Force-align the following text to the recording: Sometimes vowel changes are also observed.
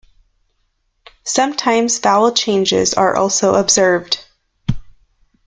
Sometimes 1.25 1.99
vowel 1.99 2.31
changes 2.31 2.95
are 2.95 3.15
also 3.15 3.53
observed. 3.53 4.25